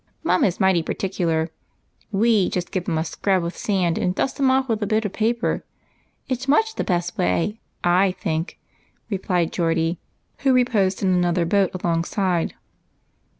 [0.01, 0.31] 'PHEBE'S SECRET.
[0.31, 1.49] 105" Mum is mighty particular;
[2.11, 5.05] we just give 'em a scrub with sand, and dust 'em off with a bit
[5.05, 5.61] of jjaper.
[6.27, 8.57] It 's much the best way, I think,"
[9.11, 9.99] replied Geordie,
[10.39, 12.55] who reposed in another boat alongside.